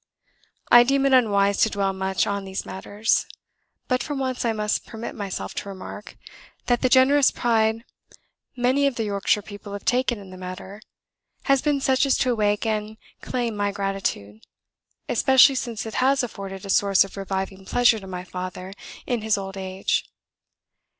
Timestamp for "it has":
15.85-16.23